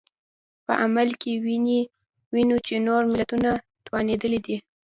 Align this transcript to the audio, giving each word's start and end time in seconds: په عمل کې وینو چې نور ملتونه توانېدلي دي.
په 0.65 0.73
عمل 0.83 1.09
کې 1.21 1.31
وینو 2.33 2.57
چې 2.67 2.75
نور 2.87 3.01
ملتونه 3.13 3.49
توانېدلي 3.85 4.39
دي. 4.45 4.57